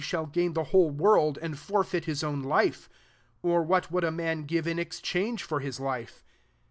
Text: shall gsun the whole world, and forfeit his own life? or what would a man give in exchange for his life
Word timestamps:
shall 0.03 0.25
gsun 0.25 0.55
the 0.55 0.63
whole 0.73 0.89
world, 0.89 1.37
and 1.43 1.59
forfeit 1.59 2.05
his 2.05 2.23
own 2.23 2.41
life? 2.41 2.89
or 3.43 3.61
what 3.61 3.91
would 3.91 4.03
a 4.03 4.09
man 4.11 4.45
give 4.45 4.65
in 4.65 4.79
exchange 4.79 5.43
for 5.43 5.59
his 5.59 5.79
life 5.79 6.23